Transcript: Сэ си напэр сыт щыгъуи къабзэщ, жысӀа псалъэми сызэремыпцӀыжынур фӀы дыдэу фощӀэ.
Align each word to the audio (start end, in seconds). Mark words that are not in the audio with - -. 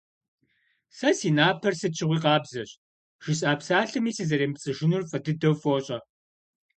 Сэ 0.97 1.09
си 1.19 1.29
напэр 1.37 1.73
сыт 1.79 1.93
щыгъуи 1.97 2.19
къабзэщ, 2.23 2.69
жысӀа 3.23 3.51
псалъэми 3.59 4.15
сызэремыпцӀыжынур 4.17 5.03
фӀы 5.09 5.19
дыдэу 5.25 5.55
фощӀэ. 5.61 5.99